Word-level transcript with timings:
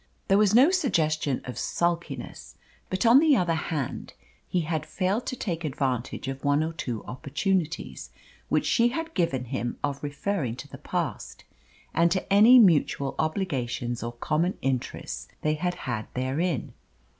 There 0.29 0.37
was 0.39 0.55
no 0.55 0.71
suggestion 0.71 1.43
of 1.45 1.59
sulkiness, 1.59 2.55
but 2.89 3.05
on 3.05 3.19
the 3.19 3.35
other 3.37 3.53
hand 3.53 4.13
he 4.47 4.61
had 4.61 4.83
failed 4.83 5.27
to 5.27 5.35
take 5.35 5.63
advantage 5.63 6.27
of 6.27 6.43
one 6.43 6.63
or 6.63 6.73
two 6.73 7.05
opportunities 7.05 8.09
which 8.49 8.65
she 8.65 8.87
had 8.87 9.13
given 9.13 9.45
him 9.45 9.77
of 9.83 10.01
referring 10.01 10.55
to 10.55 10.67
the 10.67 10.79
past 10.79 11.43
and 11.93 12.09
to 12.09 12.33
any 12.33 12.57
mutual 12.57 13.13
obligations 13.19 14.01
or 14.01 14.13
common 14.13 14.57
interests 14.63 15.27
they 15.43 15.53
had 15.53 15.75
had 15.85 16.07
therein. 16.15 16.73